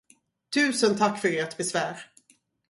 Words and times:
Tusen 0.53 0.95
tack 0.97 1.21
för 1.21 1.27
ert 1.27 1.57
besvär. 1.57 1.97